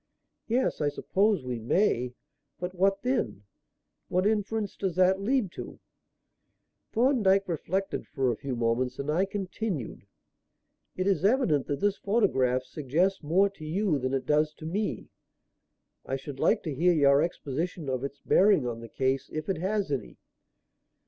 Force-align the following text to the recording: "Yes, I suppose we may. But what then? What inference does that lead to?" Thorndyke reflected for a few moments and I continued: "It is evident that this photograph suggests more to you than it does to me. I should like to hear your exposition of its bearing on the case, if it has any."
"Yes, 0.47 0.81
I 0.81 0.89
suppose 0.89 1.43
we 1.45 1.59
may. 1.59 2.15
But 2.59 2.73
what 2.73 3.03
then? 3.03 3.43
What 4.07 4.25
inference 4.25 4.75
does 4.75 4.95
that 4.95 5.21
lead 5.21 5.51
to?" 5.51 5.79
Thorndyke 6.91 7.47
reflected 7.47 8.07
for 8.07 8.31
a 8.31 8.35
few 8.35 8.55
moments 8.55 8.97
and 8.97 9.11
I 9.11 9.25
continued: 9.25 10.07
"It 10.97 11.05
is 11.05 11.23
evident 11.23 11.67
that 11.67 11.81
this 11.81 11.97
photograph 11.97 12.63
suggests 12.63 13.21
more 13.21 13.47
to 13.51 13.63
you 13.63 13.99
than 13.99 14.15
it 14.15 14.25
does 14.25 14.55
to 14.55 14.65
me. 14.65 15.11
I 16.03 16.15
should 16.15 16.39
like 16.39 16.63
to 16.63 16.73
hear 16.73 16.93
your 16.93 17.21
exposition 17.21 17.87
of 17.87 18.03
its 18.03 18.21
bearing 18.21 18.65
on 18.65 18.79
the 18.79 18.89
case, 18.89 19.29
if 19.31 19.49
it 19.49 19.57
has 19.59 19.91
any." 19.91 20.17